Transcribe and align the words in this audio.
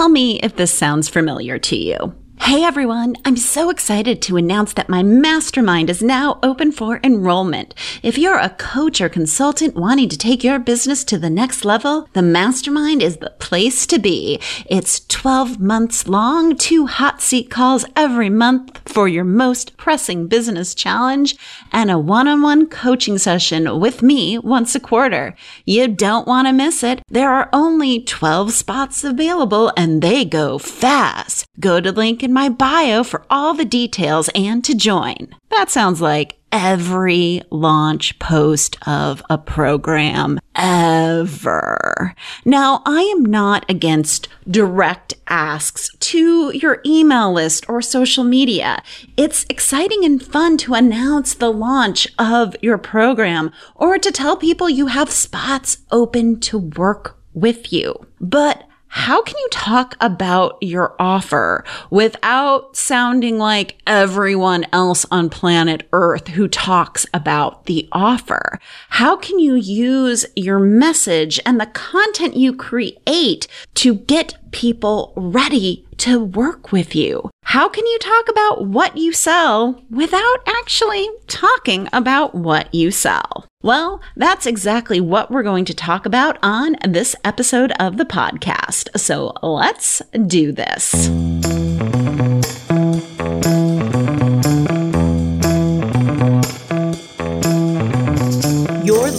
Tell 0.00 0.08
me 0.08 0.40
if 0.40 0.56
this 0.56 0.72
sounds 0.72 1.10
familiar 1.10 1.58
to 1.58 1.76
you. 1.76 2.14
Hey 2.50 2.64
everyone, 2.64 3.14
I'm 3.24 3.36
so 3.36 3.70
excited 3.70 4.20
to 4.22 4.36
announce 4.36 4.72
that 4.72 4.88
my 4.88 5.04
mastermind 5.04 5.88
is 5.88 6.02
now 6.02 6.40
open 6.42 6.72
for 6.72 6.98
enrollment. 7.04 7.76
If 8.02 8.18
you're 8.18 8.40
a 8.40 8.50
coach 8.50 9.00
or 9.00 9.08
consultant 9.08 9.76
wanting 9.76 10.08
to 10.08 10.18
take 10.18 10.42
your 10.42 10.58
business 10.58 11.04
to 11.04 11.16
the 11.16 11.30
next 11.30 11.64
level, 11.64 12.08
the 12.12 12.22
mastermind 12.22 13.04
is 13.04 13.18
the 13.18 13.30
place 13.38 13.86
to 13.86 14.00
be. 14.00 14.40
It's 14.66 14.98
12 15.06 15.60
months 15.60 16.08
long, 16.08 16.56
two 16.56 16.86
hot 16.86 17.22
seat 17.22 17.50
calls 17.50 17.84
every 17.94 18.30
month 18.30 18.80
for 18.84 19.06
your 19.06 19.22
most 19.22 19.76
pressing 19.76 20.26
business 20.26 20.74
challenge, 20.74 21.36
and 21.70 21.88
a 21.88 22.00
one-on-one 22.00 22.66
coaching 22.66 23.18
session 23.18 23.78
with 23.78 24.02
me 24.02 24.38
once 24.38 24.74
a 24.74 24.80
quarter. 24.80 25.36
You 25.66 25.86
don't 25.86 26.26
want 26.26 26.48
to 26.48 26.52
miss 26.52 26.82
it. 26.82 27.00
There 27.06 27.30
are 27.30 27.48
only 27.52 28.00
12 28.00 28.52
spots 28.52 29.04
available 29.04 29.72
and 29.76 30.02
they 30.02 30.24
go 30.24 30.58
fast. 30.58 31.46
Go 31.60 31.80
to 31.80 31.92
the 31.92 32.00
link 32.00 32.24
in 32.24 32.32
my 32.32 32.39
bio 32.48 33.04
for 33.04 33.24
all 33.28 33.54
the 33.54 33.64
details 33.64 34.30
and 34.34 34.64
to 34.64 34.74
join. 34.74 35.28
That 35.50 35.70
sounds 35.70 36.00
like 36.00 36.38
every 36.52 37.42
launch 37.50 38.18
post 38.18 38.76
of 38.86 39.22
a 39.30 39.38
program 39.38 40.38
ever. 40.54 42.14
Now, 42.44 42.82
I 42.84 43.02
am 43.02 43.24
not 43.24 43.64
against 43.68 44.28
direct 44.48 45.14
asks 45.28 45.90
to 45.98 46.50
your 46.56 46.80
email 46.84 47.32
list 47.32 47.68
or 47.68 47.80
social 47.82 48.24
media. 48.24 48.82
It's 49.16 49.46
exciting 49.48 50.04
and 50.04 50.22
fun 50.22 50.56
to 50.58 50.74
announce 50.74 51.34
the 51.34 51.52
launch 51.52 52.08
of 52.18 52.56
your 52.62 52.78
program 52.78 53.52
or 53.74 53.98
to 53.98 54.10
tell 54.10 54.36
people 54.36 54.68
you 54.68 54.86
have 54.86 55.10
spots 55.10 55.78
open 55.90 56.40
to 56.40 56.58
work 56.58 57.16
with 57.32 57.72
you. 57.72 57.94
But 58.20 58.64
how 58.92 59.22
can 59.22 59.36
you 59.38 59.48
talk 59.52 59.96
about 60.00 60.58
your 60.60 60.96
offer 60.98 61.64
without 61.90 62.76
sounding 62.76 63.38
like 63.38 63.80
everyone 63.86 64.66
else 64.72 65.06
on 65.12 65.30
planet 65.30 65.88
Earth 65.92 66.26
who 66.28 66.48
talks 66.48 67.06
about 67.14 67.66
the 67.66 67.88
offer? 67.92 68.58
How 68.88 69.16
can 69.16 69.38
you 69.38 69.54
use 69.54 70.26
your 70.34 70.58
message 70.58 71.38
and 71.46 71.60
the 71.60 71.66
content 71.66 72.34
you 72.34 72.52
create 72.52 73.46
to 73.74 73.94
get 73.94 74.34
people 74.50 75.12
ready 75.16 75.86
to 75.98 76.18
work 76.18 76.72
with 76.72 76.92
you? 76.96 77.30
How 77.50 77.68
can 77.68 77.84
you 77.84 77.98
talk 77.98 78.28
about 78.28 78.68
what 78.68 78.96
you 78.96 79.12
sell 79.12 79.82
without 79.90 80.36
actually 80.46 81.08
talking 81.26 81.88
about 81.92 82.32
what 82.32 82.72
you 82.72 82.92
sell? 82.92 83.44
Well, 83.60 84.00
that's 84.14 84.46
exactly 84.46 85.00
what 85.00 85.32
we're 85.32 85.42
going 85.42 85.64
to 85.64 85.74
talk 85.74 86.06
about 86.06 86.38
on 86.44 86.76
this 86.88 87.16
episode 87.24 87.72
of 87.80 87.96
the 87.96 88.04
podcast. 88.04 88.96
So 89.00 89.32
let's 89.42 90.00
do 90.28 90.52
this. 90.52 91.08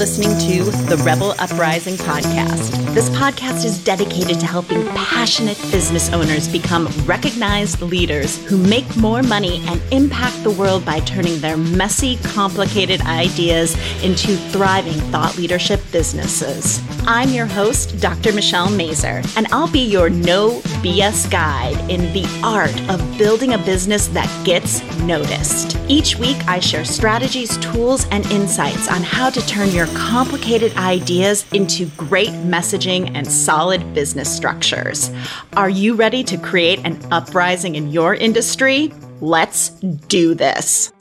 Listening 0.02 0.36
to 0.50 0.72
the 0.88 0.98
Rebel 1.06 1.36
Uprising 1.38 1.94
podcast. 1.94 2.72
This 2.96 3.08
podcast 3.12 3.64
is 3.64 3.84
dedicated 3.84 4.40
to 4.40 4.48
helping 4.48 4.84
passionate 4.88 5.62
business 5.72 6.12
owners 6.12 6.48
become 6.48 6.88
recognized 7.06 7.84
leaders 7.84 8.44
who 8.48 8.58
make 8.58 8.98
more 8.98 9.22
money 9.22 9.62
and 9.68 9.80
impact 9.94 10.42
the 10.42 10.50
world 10.50 10.84
by 10.84 11.02
turning 11.02 11.40
their 11.40 11.56
messy, 11.56 12.18
complicated 12.24 13.00
ideas 13.02 13.76
into 14.04 14.38
thriving 14.50 15.00
thought 15.12 15.38
leadership 15.38 15.80
businesses. 15.92 16.82
I'm 17.06 17.30
your 17.30 17.46
host, 17.46 18.02
Dr. 18.02 18.34
Michelle 18.34 18.72
Mazur, 18.72 19.22
and 19.38 19.46
I'll 19.52 19.72
be 19.72 19.82
your 19.82 20.10
no 20.10 20.62
BS 20.82 21.30
guide 21.30 21.78
in 21.92 22.12
the 22.12 22.26
art 22.44 22.76
of 22.90 23.18
building 23.20 23.54
a 23.54 23.60
business 23.60 24.08
that 24.08 24.30
gets 24.44 24.82
noticed. 25.02 25.78
Each 25.88 26.18
week, 26.18 26.38
I 26.48 26.60
share 26.60 26.86
strategies, 26.86 27.58
tools, 27.58 28.08
and 28.12 28.26
insights 28.28 28.90
on 28.90 29.02
how 29.04 29.30
to 29.30 29.46
turn 29.46 29.72
your 29.72 29.88
complicated 29.88 30.76
ideas 30.78 31.46
into 31.52 31.88
great 31.98 32.30
messaging, 32.30 33.12
and 33.16 33.28
solid 33.28 33.94
business 33.94 34.34
structures. 34.34 35.12
Are 35.58 35.70
you 35.70 35.96
ready 35.96 36.24
to 36.24 36.38
create 36.38 36.80
an 36.86 37.00
uprising 37.12 37.76
in 37.76 37.92
your 37.92 38.16
industry? 38.16 38.94
Let's 39.20 39.70
do 39.70 40.34
this. 40.34 40.92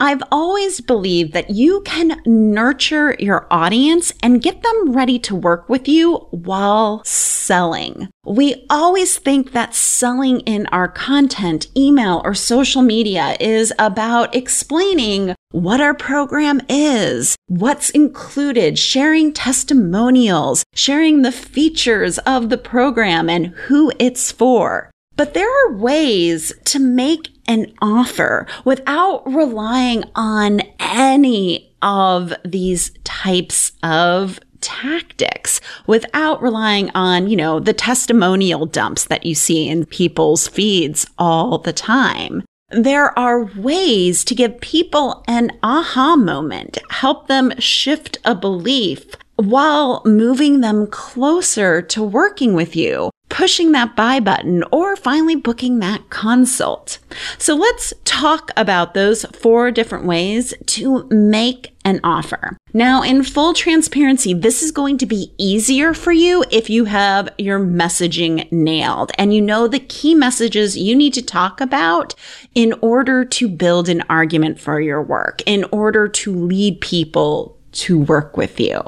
I've 0.00 0.22
always 0.30 0.80
believed 0.80 1.32
that 1.32 1.50
you 1.50 1.80
can 1.84 2.22
nurture 2.24 3.16
your 3.18 3.48
audience 3.50 4.12
and 4.22 4.42
get 4.42 4.62
them 4.62 4.92
ready 4.92 5.18
to 5.20 5.34
work 5.34 5.68
with 5.68 5.88
you 5.88 6.28
while 6.30 7.02
selling. 7.04 8.08
We 8.24 8.64
always 8.70 9.18
think 9.18 9.52
that 9.52 9.74
selling 9.74 10.40
in 10.40 10.66
our 10.66 10.86
content, 10.86 11.66
email, 11.76 12.22
or 12.24 12.34
social 12.34 12.82
media 12.82 13.36
is 13.40 13.72
about 13.78 14.36
explaining 14.36 15.34
what 15.50 15.80
our 15.80 15.94
program 15.94 16.60
is, 16.68 17.34
what's 17.46 17.90
included, 17.90 18.78
sharing 18.78 19.32
testimonials, 19.32 20.62
sharing 20.74 21.22
the 21.22 21.32
features 21.32 22.18
of 22.18 22.50
the 22.50 22.58
program 22.58 23.28
and 23.28 23.46
who 23.46 23.90
it's 23.98 24.30
for. 24.30 24.90
But 25.16 25.34
there 25.34 25.50
are 25.50 25.72
ways 25.72 26.52
to 26.66 26.78
make 26.78 27.30
an 27.48 27.72
offer 27.82 28.46
without 28.64 29.26
relying 29.26 30.04
on 30.14 30.60
any 30.78 31.74
of 31.82 32.32
these 32.44 32.92
types 33.04 33.72
of 33.82 34.38
tactics 34.60 35.60
without 35.86 36.42
relying 36.42 36.90
on, 36.90 37.28
you 37.28 37.36
know, 37.36 37.60
the 37.60 37.72
testimonial 37.72 38.66
dumps 38.66 39.04
that 39.04 39.24
you 39.24 39.34
see 39.34 39.68
in 39.68 39.86
people's 39.86 40.48
feeds 40.48 41.06
all 41.18 41.58
the 41.58 41.72
time. 41.72 42.42
There 42.70 43.18
are 43.18 43.44
ways 43.44 44.24
to 44.24 44.34
give 44.34 44.60
people 44.60 45.24
an 45.26 45.52
aha 45.62 46.16
moment, 46.16 46.78
help 46.90 47.26
them 47.26 47.52
shift 47.58 48.18
a 48.24 48.34
belief 48.34 49.06
while 49.38 50.02
moving 50.04 50.60
them 50.60 50.86
closer 50.88 51.80
to 51.80 52.02
working 52.02 52.54
with 52.54 52.74
you 52.74 53.10
pushing 53.28 53.72
that 53.72 53.94
buy 53.94 54.18
button 54.20 54.64
or 54.72 54.96
finally 54.96 55.36
booking 55.36 55.78
that 55.78 56.10
consult. 56.10 56.98
So 57.38 57.54
let's 57.54 57.92
talk 58.04 58.50
about 58.56 58.94
those 58.94 59.24
four 59.26 59.70
different 59.70 60.04
ways 60.06 60.54
to 60.66 61.06
make 61.08 61.74
an 61.84 62.00
offer. 62.02 62.56
Now, 62.74 63.02
in 63.02 63.22
full 63.22 63.54
transparency, 63.54 64.34
this 64.34 64.62
is 64.62 64.72
going 64.72 64.98
to 64.98 65.06
be 65.06 65.32
easier 65.38 65.94
for 65.94 66.12
you 66.12 66.44
if 66.50 66.68
you 66.68 66.84
have 66.86 67.28
your 67.38 67.58
messaging 67.60 68.50
nailed 68.52 69.12
and 69.16 69.32
you 69.32 69.40
know 69.40 69.68
the 69.68 69.78
key 69.78 70.14
messages 70.14 70.76
you 70.76 70.94
need 70.94 71.14
to 71.14 71.22
talk 71.22 71.60
about 71.60 72.14
in 72.54 72.74
order 72.82 73.24
to 73.24 73.48
build 73.48 73.88
an 73.88 74.02
argument 74.10 74.60
for 74.60 74.80
your 74.80 75.02
work, 75.02 75.42
in 75.46 75.64
order 75.70 76.08
to 76.08 76.34
lead 76.34 76.80
people 76.80 77.57
to 77.78 77.98
work 77.98 78.36
with 78.36 78.58
you. 78.58 78.82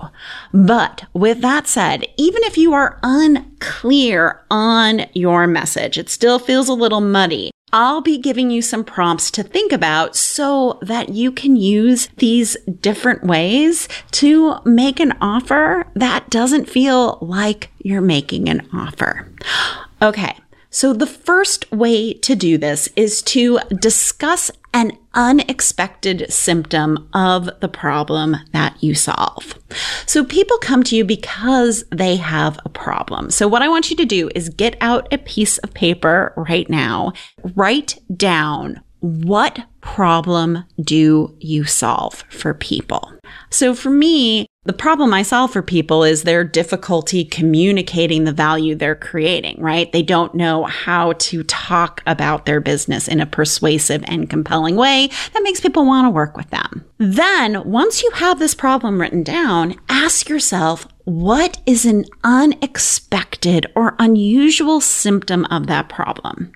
But 0.52 1.04
with 1.12 1.40
that 1.40 1.66
said, 1.66 2.06
even 2.16 2.42
if 2.44 2.56
you 2.56 2.72
are 2.74 2.98
unclear 3.02 4.42
on 4.50 5.06
your 5.14 5.46
message, 5.46 5.98
it 5.98 6.08
still 6.08 6.38
feels 6.38 6.68
a 6.68 6.74
little 6.74 7.00
muddy. 7.00 7.50
I'll 7.72 8.00
be 8.00 8.18
giving 8.18 8.50
you 8.50 8.62
some 8.62 8.82
prompts 8.82 9.30
to 9.32 9.44
think 9.44 9.70
about 9.70 10.16
so 10.16 10.78
that 10.82 11.10
you 11.10 11.30
can 11.30 11.54
use 11.54 12.08
these 12.16 12.56
different 12.80 13.22
ways 13.22 13.88
to 14.12 14.56
make 14.64 14.98
an 14.98 15.12
offer 15.20 15.86
that 15.94 16.30
doesn't 16.30 16.68
feel 16.68 17.18
like 17.20 17.70
you're 17.78 18.00
making 18.00 18.48
an 18.48 18.68
offer. 18.72 19.28
Okay. 20.02 20.36
So 20.70 20.92
the 20.92 21.06
first 21.06 21.70
way 21.72 22.14
to 22.14 22.36
do 22.36 22.56
this 22.56 22.88
is 22.94 23.22
to 23.22 23.58
discuss 23.80 24.50
an 24.72 24.92
unexpected 25.14 26.32
symptom 26.32 27.08
of 27.12 27.50
the 27.60 27.68
problem 27.68 28.36
that 28.52 28.80
you 28.80 28.94
solve. 28.94 29.54
So 30.06 30.24
people 30.24 30.58
come 30.58 30.84
to 30.84 30.96
you 30.96 31.04
because 31.04 31.82
they 31.90 32.16
have 32.16 32.58
a 32.64 32.68
problem. 32.68 33.30
So 33.30 33.48
what 33.48 33.62
I 33.62 33.68
want 33.68 33.90
you 33.90 33.96
to 33.96 34.04
do 34.04 34.30
is 34.34 34.48
get 34.48 34.76
out 34.80 35.12
a 35.12 35.18
piece 35.18 35.58
of 35.58 35.74
paper 35.74 36.32
right 36.36 36.70
now, 36.70 37.14
write 37.56 37.98
down 38.16 38.80
what 39.00 39.64
problem 39.80 40.64
do 40.80 41.34
you 41.40 41.64
solve 41.64 42.24
for 42.28 42.54
people? 42.54 43.12
So 43.48 43.74
for 43.74 43.90
me, 43.90 44.46
the 44.64 44.74
problem 44.74 45.14
I 45.14 45.22
solve 45.22 45.52
for 45.52 45.62
people 45.62 46.04
is 46.04 46.22
their 46.22 46.44
difficulty 46.44 47.24
communicating 47.24 48.24
the 48.24 48.32
value 48.32 48.74
they're 48.74 48.94
creating, 48.94 49.58
right? 49.58 49.90
They 49.90 50.02
don't 50.02 50.34
know 50.34 50.64
how 50.64 51.12
to 51.12 51.42
talk 51.44 52.02
about 52.06 52.44
their 52.44 52.60
business 52.60 53.08
in 53.08 53.20
a 53.20 53.26
persuasive 53.26 54.04
and 54.06 54.28
compelling 54.28 54.76
way 54.76 55.08
that 55.32 55.42
makes 55.42 55.60
people 55.60 55.86
want 55.86 56.04
to 56.04 56.10
work 56.10 56.36
with 56.36 56.50
them. 56.50 56.84
Then, 56.98 57.64
once 57.64 58.02
you 58.02 58.10
have 58.10 58.38
this 58.38 58.54
problem 58.54 59.00
written 59.00 59.22
down, 59.22 59.76
ask 59.88 60.28
yourself, 60.28 60.86
what 61.10 61.60
is 61.66 61.84
an 61.84 62.04
unexpected 62.22 63.66
or 63.74 63.96
unusual 63.98 64.80
symptom 64.80 65.44
of 65.46 65.66
that 65.66 65.88
problem? 65.88 66.52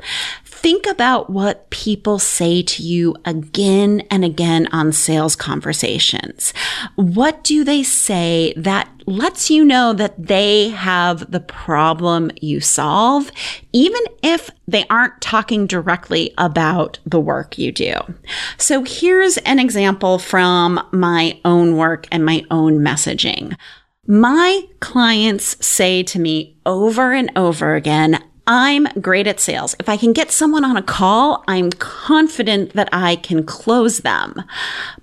think 0.64 0.86
about 0.86 1.28
what 1.28 1.68
people 1.68 2.18
say 2.18 2.62
to 2.62 2.82
you 2.82 3.14
again 3.26 4.00
and 4.10 4.24
again 4.24 4.66
on 4.72 4.90
sales 4.90 5.36
conversations. 5.36 6.54
What 6.94 7.44
do 7.44 7.64
they 7.64 7.82
say 7.82 8.54
that 8.56 8.88
lets 9.04 9.50
you 9.50 9.62
know 9.62 9.92
that 9.92 10.14
they 10.26 10.70
have 10.70 11.30
the 11.30 11.40
problem 11.40 12.30
you 12.40 12.60
solve, 12.60 13.30
even 13.74 14.00
if 14.22 14.48
they 14.66 14.86
aren't 14.88 15.20
talking 15.20 15.66
directly 15.66 16.32
about 16.38 16.98
the 17.04 17.20
work 17.20 17.58
you 17.58 17.70
do. 17.70 17.96
So 18.56 18.84
here's 18.84 19.36
an 19.38 19.58
example 19.58 20.18
from 20.18 20.80
my 20.92 21.38
own 21.44 21.76
work 21.76 22.06
and 22.10 22.24
my 22.24 22.42
own 22.50 22.78
messaging. 22.78 23.54
My 24.06 24.68
clients 24.80 25.64
say 25.64 26.02
to 26.04 26.18
me 26.18 26.56
over 26.66 27.12
and 27.12 27.32
over 27.36 27.74
again, 27.74 28.22
I'm 28.46 28.84
great 29.00 29.26
at 29.26 29.40
sales. 29.40 29.74
If 29.80 29.88
I 29.88 29.96
can 29.96 30.12
get 30.12 30.30
someone 30.30 30.64
on 30.64 30.76
a 30.76 30.82
call, 30.82 31.42
I'm 31.48 31.70
confident 31.70 32.74
that 32.74 32.90
I 32.92 33.16
can 33.16 33.44
close 33.44 33.98
them. 33.98 34.42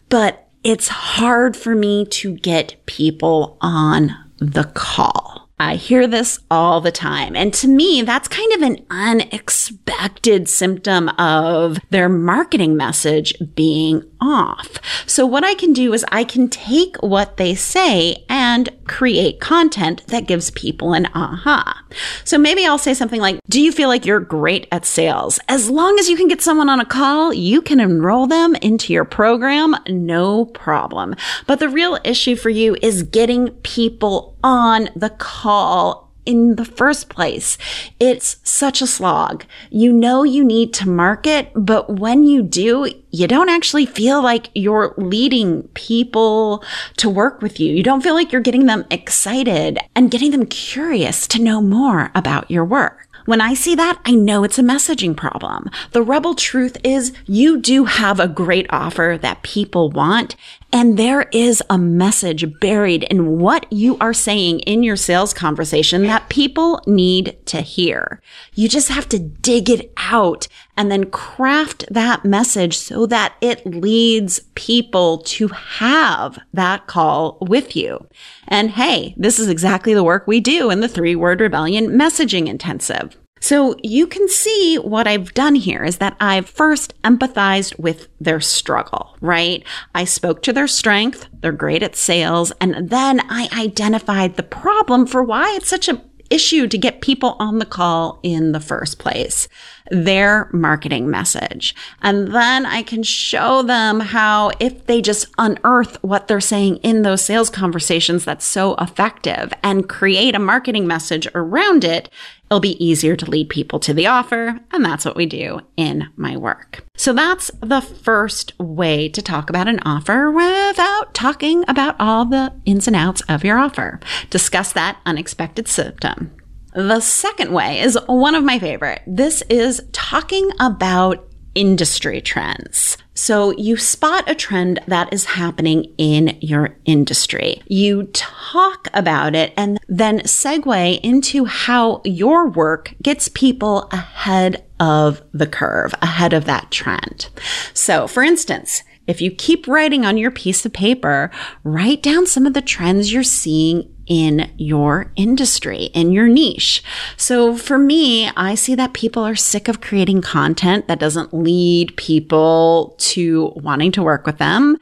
But 0.09 0.47
it's 0.63 0.89
hard 0.89 1.57
for 1.57 1.73
me 1.73 2.05
to 2.05 2.35
get 2.35 2.85
people 2.85 3.57
on 3.61 4.15
the 4.37 4.65
call. 4.75 5.40
I 5.61 5.75
hear 5.75 6.07
this 6.07 6.39
all 6.49 6.81
the 6.81 6.91
time. 6.91 7.35
And 7.35 7.53
to 7.53 7.67
me, 7.67 8.01
that's 8.01 8.27
kind 8.27 8.51
of 8.53 8.63
an 8.63 8.83
unexpected 8.89 10.49
symptom 10.49 11.09
of 11.19 11.77
their 11.91 12.09
marketing 12.09 12.75
message 12.75 13.35
being 13.53 14.03
off. 14.19 14.79
So 15.05 15.25
what 15.25 15.43
I 15.43 15.53
can 15.53 15.71
do 15.71 15.93
is 15.93 16.03
I 16.11 16.23
can 16.23 16.49
take 16.49 16.97
what 16.97 17.37
they 17.37 17.53
say 17.53 18.25
and 18.27 18.69
create 18.87 19.39
content 19.39 20.05
that 20.07 20.27
gives 20.27 20.51
people 20.51 20.93
an 20.93 21.07
aha. 21.13 21.83
So 22.23 22.37
maybe 22.37 22.65
I'll 22.65 22.77
say 22.77 22.93
something 22.93 23.21
like, 23.21 23.39
do 23.49 23.61
you 23.61 23.71
feel 23.71 23.87
like 23.87 24.05
you're 24.05 24.19
great 24.19 24.67
at 24.71 24.85
sales? 24.85 25.39
As 25.47 25.69
long 25.69 25.97
as 25.99 26.09
you 26.09 26.17
can 26.17 26.27
get 26.27 26.41
someone 26.41 26.69
on 26.69 26.79
a 26.79 26.85
call, 26.85 27.33
you 27.33 27.61
can 27.61 27.79
enroll 27.79 28.27
them 28.27 28.55
into 28.55 28.93
your 28.93 29.05
program. 29.05 29.75
No 29.87 30.45
problem. 30.45 31.15
But 31.45 31.59
the 31.59 31.69
real 31.69 31.99
issue 32.03 32.35
for 32.35 32.49
you 32.49 32.77
is 32.81 33.03
getting 33.03 33.49
people 33.61 34.30
on 34.43 34.89
the 34.95 35.09
call 35.09 36.11
in 36.25 36.55
the 36.55 36.65
first 36.65 37.09
place. 37.09 37.57
It's 37.99 38.37
such 38.43 38.81
a 38.81 38.87
slog. 38.87 39.43
You 39.69 39.91
know 39.91 40.23
you 40.23 40.43
need 40.43 40.73
to 40.75 40.89
market, 40.89 41.51
but 41.55 41.97
when 41.97 42.23
you 42.23 42.41
do, 42.43 42.87
you 43.09 43.27
don't 43.27 43.49
actually 43.49 43.85
feel 43.85 44.21
like 44.21 44.49
you're 44.53 44.93
leading 44.97 45.63
people 45.69 46.63
to 46.97 47.09
work 47.09 47.41
with 47.41 47.59
you. 47.59 47.73
You 47.73 47.83
don't 47.83 48.01
feel 48.01 48.13
like 48.13 48.31
you're 48.31 48.41
getting 48.41 48.67
them 48.67 48.85
excited 48.91 49.79
and 49.95 50.11
getting 50.11 50.31
them 50.31 50.45
curious 50.45 51.27
to 51.29 51.41
know 51.41 51.61
more 51.61 52.11
about 52.13 52.51
your 52.51 52.65
work. 52.65 53.07
When 53.25 53.41
I 53.41 53.53
see 53.53 53.75
that, 53.75 53.99
I 54.03 54.11
know 54.11 54.43
it's 54.43 54.57
a 54.57 54.63
messaging 54.63 55.15
problem. 55.15 55.69
The 55.91 56.01
rebel 56.01 56.33
truth 56.33 56.77
is 56.83 57.13
you 57.25 57.59
do 57.59 57.85
have 57.85 58.19
a 58.19 58.27
great 58.27 58.65
offer 58.71 59.17
that 59.21 59.43
people 59.43 59.91
want. 59.91 60.35
And 60.73 60.97
there 60.97 61.23
is 61.33 61.61
a 61.69 61.77
message 61.77 62.59
buried 62.59 63.03
in 63.03 63.39
what 63.39 63.71
you 63.71 63.97
are 63.99 64.13
saying 64.13 64.61
in 64.61 64.83
your 64.83 64.95
sales 64.95 65.33
conversation 65.33 66.03
that 66.03 66.29
people 66.29 66.81
need 66.87 67.37
to 67.47 67.59
hear. 67.59 68.21
You 68.53 68.69
just 68.69 68.87
have 68.87 69.09
to 69.09 69.19
dig 69.19 69.69
it 69.69 69.91
out 69.97 70.47
and 70.77 70.89
then 70.89 71.11
craft 71.11 71.85
that 71.91 72.23
message 72.23 72.77
so 72.77 73.05
that 73.07 73.33
it 73.41 73.65
leads 73.65 74.39
people 74.55 75.17
to 75.19 75.49
have 75.49 76.39
that 76.53 76.87
call 76.87 77.37
with 77.41 77.75
you. 77.75 78.07
And 78.47 78.71
hey, 78.71 79.13
this 79.17 79.39
is 79.39 79.49
exactly 79.49 79.93
the 79.93 80.05
work 80.05 80.25
we 80.25 80.39
do 80.39 80.69
in 80.69 80.79
the 80.79 80.87
three 80.87 81.15
word 81.15 81.41
rebellion 81.41 81.89
messaging 81.89 82.47
intensive. 82.47 83.17
So 83.41 83.75
you 83.83 84.05
can 84.05 84.29
see 84.29 84.77
what 84.77 85.07
I've 85.07 85.33
done 85.33 85.55
here 85.55 85.83
is 85.83 85.97
that 85.97 86.15
I've 86.19 86.47
first 86.47 86.93
empathized 87.01 87.77
with 87.79 88.07
their 88.19 88.39
struggle, 88.39 89.17
right? 89.19 89.63
I 89.95 90.05
spoke 90.05 90.43
to 90.43 90.53
their 90.53 90.67
strength. 90.67 91.27
They're 91.41 91.51
great 91.51 91.81
at 91.81 91.95
sales. 91.95 92.51
And 92.61 92.89
then 92.89 93.19
I 93.29 93.49
identified 93.51 94.35
the 94.35 94.43
problem 94.43 95.07
for 95.07 95.23
why 95.23 95.55
it's 95.55 95.69
such 95.69 95.89
a 95.89 96.01
issue 96.31 96.65
to 96.65 96.77
get 96.77 97.01
people 97.01 97.35
on 97.39 97.59
the 97.59 97.65
call 97.65 98.19
in 98.23 98.53
the 98.53 98.59
first 98.59 98.97
place, 98.97 99.47
their 99.89 100.49
marketing 100.53 101.09
message. 101.09 101.75
And 102.01 102.33
then 102.33 102.65
I 102.65 102.83
can 102.83 103.03
show 103.03 103.61
them 103.61 103.99
how 103.99 104.51
if 104.59 104.85
they 104.85 105.01
just 105.01 105.27
unearth 105.37 106.01
what 106.01 106.27
they're 106.27 106.39
saying 106.39 106.77
in 106.77 107.01
those 107.01 107.23
sales 107.23 107.49
conversations 107.49 108.23
that's 108.23 108.45
so 108.45 108.75
effective 108.75 109.53
and 109.61 109.89
create 109.89 110.33
a 110.33 110.39
marketing 110.39 110.87
message 110.87 111.27
around 111.35 111.83
it, 111.83 112.09
it'll 112.51 112.59
be 112.59 112.85
easier 112.85 113.15
to 113.15 113.29
lead 113.31 113.47
people 113.47 113.79
to 113.79 113.93
the 113.93 114.07
offer. 114.07 114.59
And 114.71 114.83
that's 114.83 115.05
what 115.05 115.15
we 115.15 115.25
do 115.25 115.61
in 115.77 116.09
my 116.17 116.35
work. 116.35 116.83
So 116.97 117.13
that's 117.13 117.49
the 117.61 117.79
first 117.79 118.59
way 118.59 119.07
to 119.07 119.21
talk 119.21 119.49
about 119.49 119.69
an 119.69 119.79
offer 119.85 120.29
without 120.29 121.13
talking 121.13 121.63
about 121.69 121.95
all 121.97 122.25
the 122.25 122.53
ins 122.65 122.87
and 122.87 122.95
outs 122.95 123.21
of 123.29 123.45
your 123.45 123.57
offer. 123.57 124.01
Discuss 124.29 124.73
that 124.73 124.99
unexpected 125.05 125.69
symptom. 125.69 126.35
The 126.73 126.99
second 126.99 127.53
way 127.53 127.79
is 127.79 127.97
one 128.07 128.35
of 128.35 128.43
my 128.43 128.59
favorite. 128.59 129.01
This 129.07 129.43
is 129.43 129.81
talking 129.93 130.51
about 130.59 131.25
industry 131.55 132.19
trends. 132.19 132.97
So 133.21 133.51
you 133.51 133.77
spot 133.77 134.27
a 134.27 134.33
trend 134.33 134.79
that 134.87 135.13
is 135.13 135.25
happening 135.25 135.93
in 135.99 136.39
your 136.41 136.75
industry. 136.85 137.61
You 137.67 138.05
talk 138.13 138.87
about 138.95 139.35
it 139.35 139.53
and 139.55 139.79
then 139.87 140.21
segue 140.21 140.99
into 141.01 141.45
how 141.45 142.01
your 142.03 142.49
work 142.49 142.95
gets 142.99 143.27
people 143.27 143.87
ahead 143.91 144.65
of 144.79 145.21
the 145.33 145.45
curve, 145.45 145.93
ahead 146.01 146.33
of 146.33 146.45
that 146.45 146.71
trend. 146.71 147.29
So 147.75 148.07
for 148.07 148.23
instance, 148.23 148.81
if 149.05 149.21
you 149.21 149.29
keep 149.29 149.67
writing 149.67 150.03
on 150.03 150.17
your 150.17 150.31
piece 150.31 150.65
of 150.65 150.73
paper, 150.73 151.29
write 151.63 152.01
down 152.01 152.25
some 152.25 152.47
of 152.47 152.55
the 152.55 152.61
trends 152.61 153.13
you're 153.13 153.21
seeing 153.21 153.93
in 154.11 154.51
your 154.57 155.09
industry, 155.15 155.85
in 155.93 156.11
your 156.11 156.27
niche. 156.27 156.83
So 157.15 157.55
for 157.55 157.77
me, 157.77 158.27
I 158.35 158.55
see 158.55 158.75
that 158.75 158.91
people 158.91 159.23
are 159.23 159.37
sick 159.37 159.69
of 159.69 159.79
creating 159.79 160.21
content 160.21 160.89
that 160.89 160.99
doesn't 160.99 161.33
lead 161.33 161.95
people 161.95 162.93
to 162.97 163.53
wanting 163.55 163.93
to 163.93 164.03
work 164.03 164.25
with 164.25 164.37
them. 164.37 164.77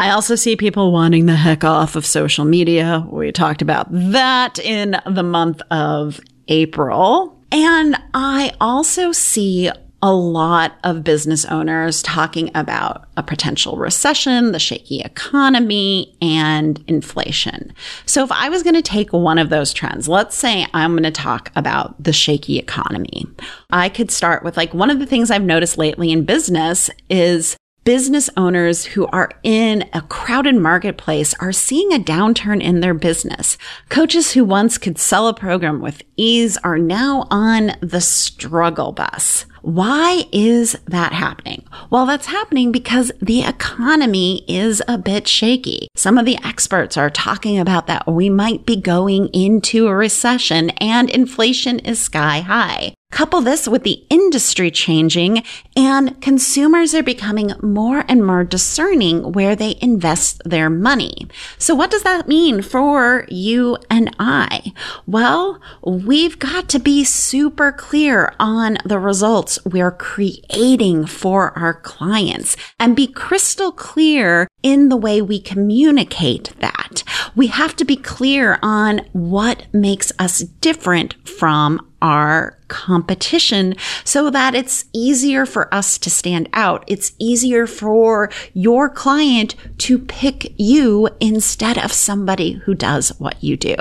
I 0.00 0.10
also 0.10 0.34
see 0.34 0.56
people 0.56 0.90
wanting 0.90 1.26
the 1.26 1.36
heck 1.36 1.62
off 1.62 1.94
of 1.94 2.04
social 2.04 2.44
media. 2.44 3.06
We 3.08 3.30
talked 3.30 3.62
about 3.62 3.86
that 3.92 4.58
in 4.58 4.96
the 5.06 5.22
month 5.22 5.62
of 5.70 6.20
April. 6.48 7.40
And 7.52 7.96
I 8.14 8.52
also 8.60 9.12
see 9.12 9.70
a 10.02 10.12
lot 10.12 10.74
of 10.82 11.04
business 11.04 11.44
owners 11.44 12.02
talking 12.02 12.50
about 12.54 13.06
a 13.16 13.22
potential 13.22 13.76
recession, 13.76 14.50
the 14.50 14.58
shaky 14.58 15.00
economy, 15.00 16.16
and 16.20 16.82
inflation. 16.88 17.72
So, 18.04 18.24
if 18.24 18.32
I 18.32 18.48
was 18.48 18.64
going 18.64 18.74
to 18.74 18.82
take 18.82 19.12
one 19.12 19.38
of 19.38 19.48
those 19.48 19.72
trends, 19.72 20.08
let's 20.08 20.36
say 20.36 20.66
I'm 20.74 20.92
going 20.92 21.04
to 21.04 21.12
talk 21.12 21.52
about 21.54 22.02
the 22.02 22.12
shaky 22.12 22.58
economy, 22.58 23.26
I 23.70 23.88
could 23.88 24.10
start 24.10 24.42
with 24.42 24.56
like 24.56 24.74
one 24.74 24.90
of 24.90 24.98
the 24.98 25.06
things 25.06 25.30
I've 25.30 25.42
noticed 25.42 25.78
lately 25.78 26.10
in 26.10 26.24
business 26.24 26.90
is 27.08 27.56
business 27.84 28.30
owners 28.36 28.84
who 28.84 29.06
are 29.08 29.30
in 29.42 29.88
a 29.92 30.00
crowded 30.02 30.54
marketplace 30.54 31.34
are 31.40 31.52
seeing 31.52 31.92
a 31.92 31.98
downturn 31.98 32.62
in 32.62 32.80
their 32.80 32.94
business. 32.94 33.58
Coaches 33.88 34.32
who 34.32 34.44
once 34.44 34.78
could 34.78 34.98
sell 34.98 35.26
a 35.26 35.34
program 35.34 35.80
with 35.80 36.02
ease 36.16 36.56
are 36.58 36.78
now 36.78 37.26
on 37.30 37.72
the 37.80 38.00
struggle 38.00 38.92
bus. 38.92 39.46
Why 39.62 40.24
is 40.32 40.76
that 40.86 41.12
happening? 41.12 41.64
Well, 41.88 42.04
that's 42.04 42.26
happening 42.26 42.72
because 42.72 43.12
the 43.20 43.42
economy 43.44 44.44
is 44.48 44.82
a 44.88 44.98
bit 44.98 45.28
shaky. 45.28 45.88
Some 45.94 46.18
of 46.18 46.26
the 46.26 46.38
experts 46.44 46.96
are 46.96 47.10
talking 47.10 47.58
about 47.58 47.86
that 47.86 48.06
we 48.06 48.28
might 48.28 48.66
be 48.66 48.76
going 48.76 49.28
into 49.28 49.86
a 49.86 49.94
recession 49.94 50.70
and 50.70 51.08
inflation 51.08 51.78
is 51.78 52.00
sky 52.00 52.40
high. 52.40 52.94
Couple 53.12 53.42
this 53.42 53.68
with 53.68 53.82
the 53.82 54.02
industry 54.08 54.70
changing 54.70 55.42
and 55.76 56.18
consumers 56.22 56.94
are 56.94 57.02
becoming 57.02 57.52
more 57.60 58.06
and 58.08 58.26
more 58.26 58.42
discerning 58.42 59.32
where 59.32 59.54
they 59.54 59.76
invest 59.82 60.40
their 60.46 60.70
money. 60.70 61.28
So 61.58 61.74
what 61.74 61.90
does 61.90 62.04
that 62.04 62.26
mean 62.26 62.62
for 62.62 63.26
you 63.28 63.76
and 63.90 64.16
I? 64.18 64.72
Well, 65.06 65.60
we've 65.84 66.38
got 66.38 66.70
to 66.70 66.78
be 66.78 67.04
super 67.04 67.70
clear 67.70 68.34
on 68.40 68.78
the 68.86 68.98
results 68.98 69.58
we're 69.66 69.90
creating 69.90 71.04
for 71.04 71.56
our 71.56 71.74
clients 71.74 72.56
and 72.80 72.96
be 72.96 73.06
crystal 73.06 73.72
clear 73.72 74.48
in 74.62 74.88
the 74.88 74.96
way 74.96 75.20
we 75.20 75.40
communicate 75.40 76.52
that. 76.60 77.02
We 77.34 77.48
have 77.48 77.74
to 77.76 77.84
be 77.84 77.96
clear 77.96 78.58
on 78.62 79.06
what 79.12 79.66
makes 79.72 80.12
us 80.18 80.40
different 80.40 81.14
from 81.26 81.86
our 82.02 82.58
competition 82.68 83.74
so 84.04 84.28
that 84.30 84.54
it's 84.54 84.84
easier 84.92 85.46
for 85.46 85.72
us 85.72 85.98
to 85.98 86.10
stand 86.10 86.48
out. 86.52 86.84
It's 86.86 87.12
easier 87.18 87.66
for 87.66 88.30
your 88.52 88.88
client 88.90 89.54
to 89.78 89.98
pick 89.98 90.52
you 90.58 91.08
instead 91.20 91.78
of 91.78 91.92
somebody 91.92 92.52
who 92.52 92.74
does 92.74 93.10
what 93.20 93.42
you 93.42 93.56
do. 93.56 93.76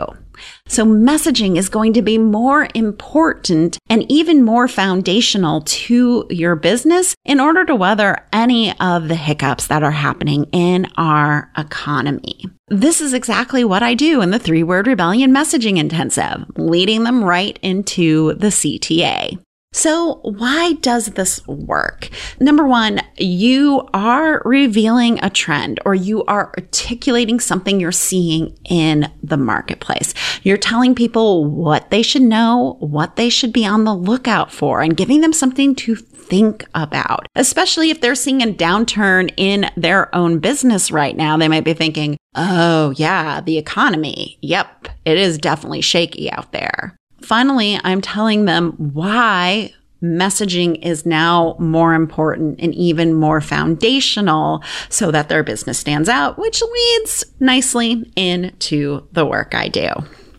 So 0.68 0.86
messaging 0.86 1.58
is 1.58 1.70
going 1.70 1.94
to 1.94 2.02
be 2.02 2.18
more 2.18 2.68
important 2.74 3.78
and 3.90 4.10
even 4.12 4.44
more 4.44 4.68
foundational 4.68 5.62
to 5.62 6.26
your 6.30 6.56
business 6.56 7.16
in 7.26 7.40
order 7.40 7.66
to 7.66 7.76
weather 7.76 8.18
any 8.32 8.78
of 8.80 9.08
the 9.08 9.16
hiccups 9.16 9.68
that 9.68 9.84
are 9.84 9.92
happening 9.92 10.46
in 10.52 10.88
our 10.98 11.52
economy. 11.58 12.46
This 12.68 13.02
is 13.02 13.14
exactly 13.14 13.66
what 13.66 13.84
I 13.84 13.96
do 13.96 14.22
in 14.22 14.32
the 14.32 14.40
three 14.40 14.64
word 14.64 14.88
rebellion 14.88 15.32
messaging 15.32 15.78
intensive, 15.78 16.46
leading 16.56 17.04
them 17.04 17.24
right 17.24 17.60
into 17.62 18.34
the 18.36 18.48
CTA. 18.48 19.38
So 19.74 20.20
why 20.24 20.74
does 20.82 21.08
this 21.08 21.48
work? 21.48 22.10
Number 22.42 22.68
one, 22.68 23.02
you 23.18 23.88
are 23.94 24.42
revealing 24.44 25.24
a 25.24 25.30
trend 25.30 25.80
or 25.86 25.96
you 25.96 26.26
are 26.26 26.54
articulating 26.58 27.40
something 27.40 27.80
you're 27.80 27.94
seeing 27.94 28.58
in 28.70 29.10
the 29.24 29.38
marketplace. 29.38 30.14
You're 30.44 30.58
telling 30.58 30.94
people 30.94 31.46
what 31.46 31.90
they 31.90 32.02
should 32.02 32.22
know, 32.22 32.76
what 32.82 33.16
they 33.16 33.30
should 33.30 33.54
be 33.54 33.66
on 33.66 33.86
the 33.86 33.96
lookout 33.96 34.52
for 34.52 34.82
and 34.82 34.98
giving 34.98 35.22
them 35.22 35.34
something 35.34 35.74
to 35.76 35.96
think 35.96 36.66
about, 36.76 37.28
especially 37.36 37.90
if 37.90 38.02
they're 38.02 38.14
seeing 38.14 38.42
a 38.42 38.48
downturn 38.48 39.34
in 39.38 39.72
their 39.78 40.14
own 40.14 40.40
business 40.40 40.92
right 40.92 41.16
now. 41.16 41.38
They 41.38 41.48
might 41.48 41.64
be 41.64 41.74
thinking, 41.74 42.18
Oh 42.36 42.92
yeah, 42.98 43.40
the 43.40 43.58
economy. 43.58 44.38
Yep. 44.42 44.90
It 45.06 45.18
is 45.18 45.38
definitely 45.38 45.82
shaky 45.82 46.30
out 46.30 46.52
there. 46.52 46.98
Finally, 47.22 47.80
I'm 47.84 48.02
telling 48.02 48.46
them 48.46 48.72
why 48.94 49.74
messaging 50.02 50.84
is 50.84 51.06
now 51.06 51.56
more 51.60 51.94
important 51.94 52.60
and 52.60 52.74
even 52.74 53.14
more 53.14 53.40
foundational 53.40 54.64
so 54.90 55.12
that 55.12 55.30
their 55.30 55.44
business 55.44 55.78
stands 55.78 56.10
out, 56.10 56.40
which 56.40 56.62
leads 56.62 57.26
nicely 57.40 58.12
into 58.16 59.08
the 59.12 59.26
work 59.26 59.54
I 59.54 59.68
do. 59.68 59.90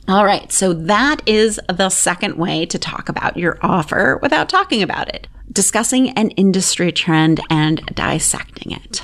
All 0.09 0.25
right, 0.25 0.51
so 0.53 0.73
that 0.73 1.23
is 1.27 1.61
the 1.69 1.89
second 1.89 2.37
way 2.37 2.67
to 2.67 2.79
talk 2.79 3.09
about 3.09 3.37
your 3.37 3.59
offer 3.63 4.19
without 4.21 4.49
talking 4.49 4.83
about 4.83 5.09
it 5.15 5.29
discussing 5.53 6.11
an 6.11 6.31
industry 6.31 6.93
trend 6.93 7.41
and 7.51 7.85
dissecting 7.95 8.73
it. 8.73 9.03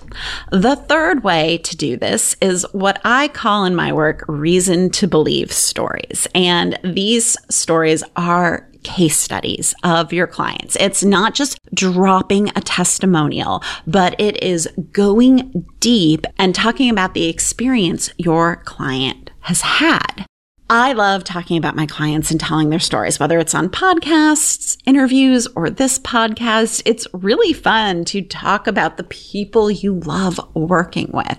The 0.50 0.76
third 0.76 1.22
way 1.22 1.58
to 1.58 1.76
do 1.76 1.96
this 1.96 2.36
is 2.40 2.66
what 2.72 3.00
I 3.04 3.28
call 3.28 3.64
in 3.64 3.74
my 3.74 3.92
work 3.92 4.24
reason 4.28 4.90
to 4.90 5.06
believe 5.06 5.52
stories. 5.52 6.26
And 6.34 6.78
these 6.82 7.36
stories 7.50 8.02
are 8.16 8.68
case 8.82 9.18
studies 9.18 9.74
of 9.82 10.12
your 10.12 10.26
clients. 10.26 10.76
It's 10.76 11.04
not 11.04 11.34
just 11.34 11.58
dropping 11.74 12.48
a 12.50 12.60
testimonial, 12.60 13.62
but 13.86 14.18
it 14.20 14.42
is 14.42 14.68
going 14.92 15.66
deep 15.80 16.26
and 16.38 16.54
talking 16.54 16.88
about 16.88 17.14
the 17.14 17.28
experience 17.28 18.10
your 18.16 18.56
client 18.56 19.30
has 19.40 19.60
had. 19.60 20.26
I 20.70 20.92
love 20.92 21.24
talking 21.24 21.56
about 21.56 21.76
my 21.76 21.86
clients 21.86 22.30
and 22.30 22.38
telling 22.38 22.68
their 22.68 22.78
stories, 22.78 23.18
whether 23.18 23.38
it's 23.38 23.54
on 23.54 23.70
podcasts, 23.70 24.76
interviews, 24.84 25.48
or 25.56 25.70
this 25.70 25.98
podcast. 25.98 26.82
It's 26.84 27.06
really 27.14 27.54
fun 27.54 28.04
to 28.06 28.20
talk 28.20 28.66
about 28.66 28.98
the 28.98 29.04
people 29.04 29.70
you 29.70 29.94
love 29.94 30.38
working 30.52 31.10
with. 31.14 31.38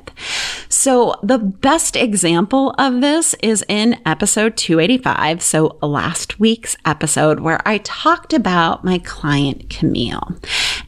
So 0.68 1.14
the 1.22 1.38
best 1.38 1.96
example 1.96 2.74
of 2.80 3.02
this 3.02 3.36
is 3.44 3.64
in 3.68 4.00
episode 4.04 4.58
285. 4.58 5.44
So 5.44 5.78
last 5.84 6.40
week's 6.40 6.76
episode 6.84 7.42
where 7.42 7.62
I 7.68 7.78
talked 7.80 8.34
about 8.34 8.84
my 8.84 8.98
client 8.98 9.70
Camille. 9.70 10.40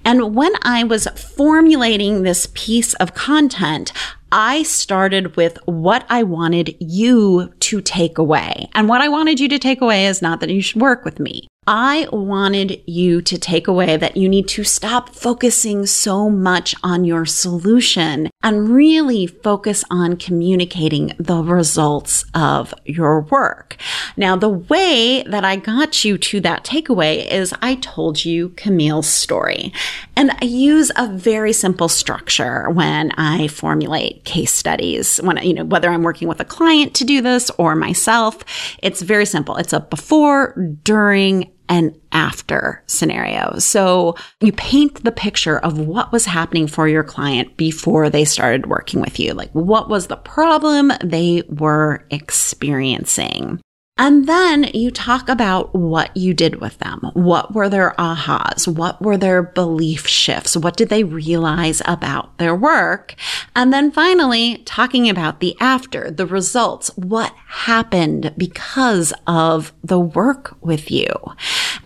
And 0.04 0.34
when 0.34 0.54
I 0.64 0.84
was 0.84 1.08
formulating 1.36 2.24
this 2.24 2.48
piece 2.56 2.96
of 2.96 3.14
content, 3.14 3.94
I 4.32 4.64
started 4.64 5.36
with 5.36 5.58
what 5.66 6.06
I 6.10 6.24
wanted 6.24 6.76
you 6.80 7.54
to 7.60 7.82
take 7.82 8.18
away. 8.18 8.70
And 8.74 8.88
what 8.88 9.02
I 9.02 9.10
wanted 9.10 9.40
you 9.40 9.50
to 9.50 9.60
take 9.60 9.82
away 9.82 10.06
is 10.06 10.22
not 10.22 10.40
that 10.40 10.50
you 10.50 10.62
should 10.62 10.82
work 10.82 11.04
with 11.04 11.20
me. 11.20 11.48
I 11.68 12.08
wanted 12.12 12.82
you 12.88 13.22
to 13.22 13.38
take 13.38 13.68
away 13.68 13.96
that 13.96 14.18
you 14.18 14.28
need 14.28 14.48
to 14.48 14.64
stop 14.64 15.10
focusing 15.10 15.86
so 15.86 16.28
much 16.28 16.74
on 16.82 17.06
your 17.06 17.24
solution 17.24 18.32
and 18.42 18.70
really 18.70 19.28
focus 19.28 19.84
on 19.92 20.18
communicating 20.18 21.14
the 21.20 21.44
results 21.44 22.26
of 22.34 22.74
your 22.84 23.22
work. 23.22 23.78
Now, 24.18 24.36
the 24.36 24.50
way 24.50 25.22
that 25.28 25.46
I 25.46 25.56
got 25.56 26.04
you 26.04 26.18
to 26.18 26.42
that 26.42 26.66
takeaway 26.66 27.32
is 27.32 27.54
I 27.62 27.76
told 27.76 28.26
you 28.26 28.50
Camille's 28.50 29.06
story. 29.06 29.72
And 30.16 30.32
I 30.32 30.46
use 30.46 30.92
a 30.96 31.08
very 31.08 31.54
simple 31.54 31.90
structure 31.90 32.72
when 32.72 33.12
I 33.12 33.48
formulate 33.48 34.26
case 34.26 34.52
studies. 34.52 35.18
When, 35.18 35.38
you 35.38 35.54
know, 35.54 35.66
whether 35.66 35.90
I'm 35.90 36.02
working 36.02 36.28
with 36.28 36.40
a 36.40 36.46
client 36.46 36.96
to 36.96 37.06
do 37.06 37.22
this 37.22 37.52
or 37.52 37.76
myself, 37.76 38.44
it's 38.82 39.04
very 39.04 39.28
simple. 39.28 39.58
It's 39.58 39.74
a 39.74 39.80
before, 39.80 40.56
during, 40.84 41.52
and 41.72 41.98
after 42.12 42.84
scenario. 42.86 43.58
So 43.58 44.16
you 44.42 44.52
paint 44.52 45.06
the 45.06 45.12
picture 45.12 45.58
of 45.60 45.80
what 45.80 46.12
was 46.12 46.26
happening 46.26 46.68
for 46.68 46.86
your 46.86 47.04
client 47.04 47.56
before 47.56 48.10
they 48.10 48.26
started 48.26 48.68
working 48.68 49.00
with 49.00 49.22
you. 49.22 49.34
Like 49.34 49.52
what 49.54 49.88
was 49.88 50.08
the 50.08 50.18
problem 50.18 50.92
they 51.02 51.44
were 51.48 52.06
experiencing? 52.12 53.62
And 53.98 54.28
then 54.28 54.64
you 54.74 54.90
talk 54.90 55.30
about 55.30 55.76
what 55.76 56.16
you 56.18 56.34
did 56.34 56.60
with 56.60 56.80
them. 56.80 57.12
What 57.14 57.54
were 57.54 57.70
their 57.70 57.94
ahas? 58.00 58.68
What 58.68 59.00
were 59.02 59.18
their 59.18 59.44
belief 59.44 60.08
shifts? 60.08 60.58
What 60.58 60.76
did 60.76 60.90
they 60.90 61.04
realize 61.04 61.82
about 61.86 62.38
their 62.40 62.56
work? 62.56 63.16
And 63.56 63.72
then 63.72 63.92
finally, 63.92 64.58
talking 64.66 65.08
about 65.08 65.40
the 65.40 65.56
after, 65.60 66.10
the 66.10 66.26
results. 66.26 66.90
What 66.96 67.34
happened 67.48 68.34
because 68.38 69.14
of 69.28 69.72
the 69.84 70.00
work 70.00 70.58
with 70.62 70.90
you? 70.90 71.12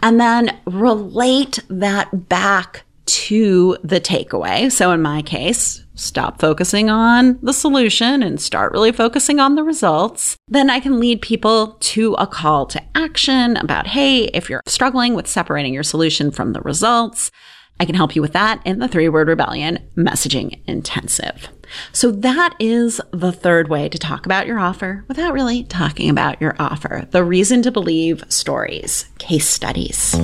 And 0.02 0.20
then 0.20 0.58
relate 0.66 1.60
that 1.70 2.30
back 2.30 2.84
to 3.06 3.78
the 3.84 4.00
takeaway. 4.00 4.72
So 4.72 4.92
in 4.92 5.02
my 5.02 5.22
case, 5.22 5.85
stop 5.96 6.40
focusing 6.40 6.90
on 6.90 7.40
the 7.42 7.54
solution 7.54 8.22
and 8.22 8.40
start 8.40 8.72
really 8.72 8.92
focusing 8.92 9.40
on 9.40 9.56
the 9.56 9.64
results, 9.64 10.38
then 10.48 10.70
I 10.70 10.80
can 10.80 11.00
lead 11.00 11.22
people 11.22 11.78
to 11.80 12.14
a 12.16 12.28
call 12.28 12.66
to 12.68 12.82
action 12.96 13.58
about, 13.58 13.88
hey, 13.88 14.26
if 14.26 14.50
you're 14.50 14.62
struggling 14.66 15.16
with 15.16 15.28
separating 15.28 15.74
your 15.74 15.84
solution 15.84 16.32
from 16.32 16.54
the 16.54 16.62
results, 16.62 17.32
I 17.80 17.86
can 17.86 17.96
help 17.96 18.16
you 18.16 18.22
with 18.22 18.34
that 18.34 18.62
in 18.66 18.80
the 18.80 18.88
three 18.88 19.10
word 19.10 19.28
rebellion 19.28 19.80
messaging 19.98 20.62
intensive. 20.66 21.50
So 21.92 22.12
that 22.12 22.56
is 22.60 23.02
the 23.12 23.32
third 23.32 23.68
way 23.68 23.90
to 23.90 23.98
talk 23.98 24.26
about 24.26 24.48
your 24.48 24.60
offer 24.60 25.04
without 25.08 25.34
really 25.34 25.64
talking 25.64 26.10
about 26.10 26.40
your 26.40 26.56
offer. 26.58 27.08
The 27.12 27.24
reason 27.24 27.62
to 27.64 27.72
believe 27.72 28.24
stories, 28.30 29.08
case 29.18 29.50
studies. 29.50 30.16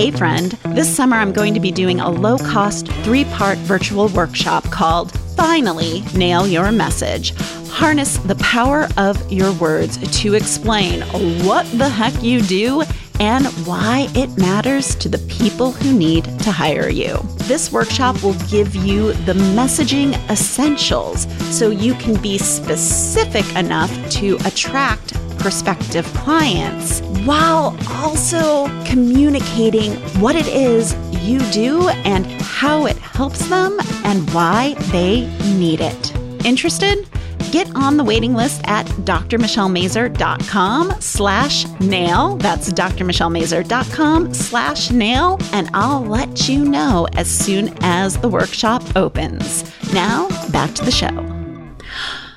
Hey, 0.00 0.10
friend, 0.10 0.52
this 0.68 0.88
summer 0.88 1.18
I'm 1.18 1.30
going 1.30 1.52
to 1.52 1.60
be 1.60 1.70
doing 1.70 2.00
a 2.00 2.08
low 2.08 2.38
cost 2.38 2.90
three 3.04 3.26
part 3.26 3.58
virtual 3.58 4.08
workshop 4.08 4.64
called 4.70 5.12
Finally 5.36 6.00
Nail 6.14 6.46
Your 6.46 6.72
Message. 6.72 7.36
Harness 7.68 8.16
the 8.16 8.36
power 8.36 8.88
of 8.96 9.30
your 9.30 9.52
words 9.52 9.98
to 10.22 10.32
explain 10.32 11.02
what 11.44 11.66
the 11.72 11.86
heck 11.86 12.22
you 12.22 12.40
do 12.40 12.82
and 13.20 13.44
why 13.66 14.08
it 14.14 14.34
matters 14.38 14.94
to 14.94 15.10
the 15.10 15.18
people 15.28 15.72
who 15.72 15.92
need 15.92 16.24
to 16.40 16.50
hire 16.50 16.88
you. 16.88 17.18
This 17.40 17.70
workshop 17.70 18.22
will 18.22 18.38
give 18.48 18.74
you 18.74 19.12
the 19.12 19.34
messaging 19.34 20.14
essentials 20.30 21.30
so 21.54 21.68
you 21.68 21.92
can 21.96 22.18
be 22.22 22.38
specific 22.38 23.44
enough 23.54 23.92
to 24.12 24.36
attract 24.46 25.12
prospective 25.40 26.06
clients 26.14 27.00
while 27.24 27.76
also 27.88 28.68
communicating 28.84 29.94
what 30.20 30.36
it 30.36 30.46
is 30.46 30.94
you 31.22 31.40
do 31.50 31.88
and 31.88 32.24
how 32.40 32.86
it 32.86 32.96
helps 32.98 33.48
them 33.48 33.76
and 34.04 34.32
why 34.32 34.74
they 34.92 35.26
need 35.56 35.80
it. 35.80 36.16
Interested? 36.44 37.08
Get 37.50 37.74
on 37.74 37.96
the 37.96 38.04
waiting 38.04 38.34
list 38.34 38.60
at 38.64 38.86
drmichellemazur.com 38.86 41.00
slash 41.00 41.66
nail. 41.80 42.36
That's 42.36 42.72
drmichellemazur.com 42.72 44.34
slash 44.34 44.92
nail. 44.92 45.38
And 45.52 45.68
I'll 45.74 46.04
let 46.04 46.48
you 46.48 46.64
know 46.64 47.08
as 47.14 47.28
soon 47.28 47.76
as 47.80 48.16
the 48.18 48.28
workshop 48.28 48.84
opens. 48.94 49.64
Now, 49.92 50.28
back 50.50 50.74
to 50.74 50.84
the 50.84 50.92
show. 50.92 51.08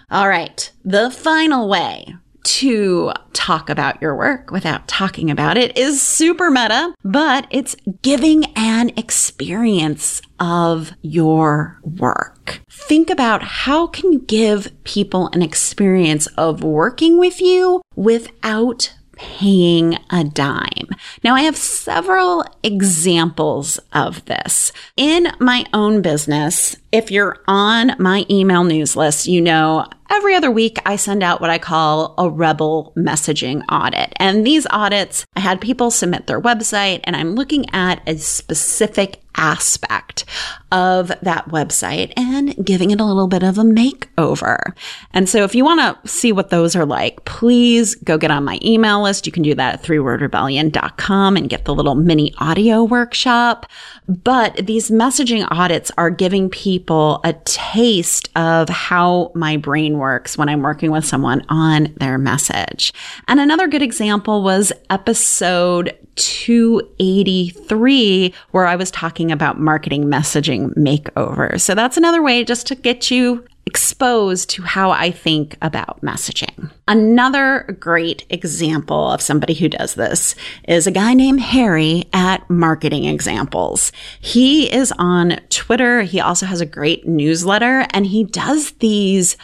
All 0.10 0.27
right. 0.27 0.72
The 0.83 1.12
final 1.12 1.69
way 1.69 2.15
to 2.44 3.12
talk 3.34 3.70
about 3.70 4.02
your 4.02 4.16
work 4.16 4.52
without 4.52 4.88
talking 4.88 5.32
about 5.32 5.58
it 5.58 5.78
is 5.78 6.02
super 6.02 6.50
meta, 6.50 6.94
but 7.04 7.48
it's 7.50 7.76
giving 8.02 8.46
an 8.56 8.90
experience 8.98 10.22
of 10.40 10.92
your 11.02 11.80
work. 11.84 12.62
Think 12.70 13.10
about 13.10 13.44
how 13.44 13.88
can 13.88 14.12
you 14.12 14.20
give 14.20 14.72
people 14.84 15.30
an 15.34 15.42
experience 15.42 16.28
of 16.38 16.64
working 16.64 17.18
with 17.18 17.42
you 17.42 17.82
without 17.96 18.94
paying 19.16 19.98
a 20.10 20.24
dime. 20.24 20.90
Now, 21.24 21.36
I 21.36 21.42
have 21.42 21.56
several 21.56 22.44
examples 22.64 23.80
of 23.94 24.26
this. 24.26 24.72
In 24.98 25.28
my 25.40 25.66
own 25.74 26.02
business, 26.02 26.76
if 26.92 27.12
you're 27.12 27.38
on 27.48 27.96
my 28.00 28.26
email 28.30 28.64
news 28.64 28.96
list, 28.96 29.28
you 29.28 29.42
know 29.42 29.86
every 30.13 30.36
other 30.36 30.51
week, 30.51 30.77
I 30.86 30.96
send 30.96 31.24
out 31.24 31.41
what 31.41 31.50
I 31.50 31.58
call 31.58 32.13
a 32.17 32.29
rebel 32.29 32.93
messaging 32.96 33.63
audit. 33.70 34.13
And 34.17 34.46
these 34.46 34.67
audits, 34.70 35.25
I 35.36 35.39
had 35.39 35.60
people 35.60 35.89
submit 35.89 36.27
their 36.27 36.39
website 36.39 37.01
and 37.03 37.15
I'm 37.15 37.36
looking 37.36 37.65
at 37.74 38.08
a 38.08 38.17
specific 38.17 39.23
aspect 39.36 40.25
of 40.72 41.10
that 41.22 41.48
website 41.50 42.12
and 42.18 42.66
giving 42.66 42.92
it 42.92 43.00
a 43.00 43.06
little 43.06 43.28
bit 43.28 43.44
of 43.44 43.58
a 43.58 43.63
makeover. 43.63 44.75
And 45.12 45.30
so 45.30 45.44
if 45.44 45.54
you 45.54 45.63
want 45.63 45.80
to 45.82 46.10
see 46.10 46.32
what 46.32 46.50
those 46.50 46.75
are 46.75 46.86
like, 46.86 47.24
please 47.25 47.96
go 47.96 48.18
get 48.18 48.32
on 48.32 48.44
my 48.44 48.60
email 48.63 49.04
list. 49.04 49.25
You 49.25 49.32
can 49.32 49.44
do 49.44 49.54
that 49.56 49.75
at 49.75 49.84
threewordrebellion.com 49.84 51.38
and 51.38 51.50
get 51.50 51.66
the 51.66 51.75
little 51.75 51.96
mini 51.96 52.34
audio 52.40 52.84
workshop. 52.84 53.68
But 54.08 54.66
these 54.66 54.90
messaging 54.90 55.48
audits 55.52 55.92
are 55.98 56.10
giving 56.10 56.50
people 56.50 57.22
a 57.24 57.34
taste 57.46 58.30
of 58.36 58.68
how 58.70 59.32
my 59.36 59.58
brain 59.58 59.98
works 60.00 60.38
when 60.38 60.50
I'm 60.50 60.62
working 60.62 60.92
with 60.92 61.06
someone 61.06 61.46
on 61.50 61.94
their 61.98 62.18
message. 62.18 62.94
And 63.28 63.40
another 63.40 63.68
good 63.68 63.82
example 63.84 64.44
was 64.44 64.74
episode 64.90 65.96
283, 66.15 68.34
where 68.51 68.65
I 68.65 68.75
was 68.75 68.91
talking 68.91 69.32
about 69.32 69.60
marketing 69.60 70.05
messaging 70.05 70.74
makeover. 70.75 71.60
So 71.60 71.75
that's 71.75 71.98
another 71.98 72.22
way 72.22 72.43
just 72.43 72.67
to 72.67 72.75
get 72.75 73.10
you 73.12 73.46
exposed 73.65 74.50
to 74.51 74.62
how 74.62 74.91
I 74.91 75.12
think 75.12 75.58
about 75.62 76.01
messaging. 76.01 76.72
Another 76.86 77.78
great 77.80 78.25
example 78.30 79.10
of 79.10 79.22
somebody 79.22 79.54
who 79.54 79.70
does 79.70 79.96
this 79.96 80.36
is 80.68 80.86
a 80.86 80.92
guy 80.92 81.13
named 81.13 81.40
Harry 81.40 82.04
at 82.12 82.50
Marketing 82.50 83.06
Examples. 83.06 83.94
He 84.20 84.72
is 84.72 84.92
on 84.98 85.40
Twitter. 85.50 86.02
He 86.02 86.20
also 86.20 86.46
has 86.46 86.60
a 86.60 86.66
great 86.66 87.08
newsletter 87.08 87.88
and 87.92 88.06
he 88.06 88.25
does 88.25 88.72
these 88.74 89.38